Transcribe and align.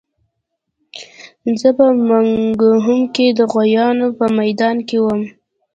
زه 1.59 1.69
په 1.77 1.85
برمنګهم 1.97 3.01
کې 3.15 3.27
د 3.37 3.39
غویانو 3.51 4.07
په 4.17 4.25
میدان 4.39 4.77
کې 4.87 4.97
وم 5.03 5.21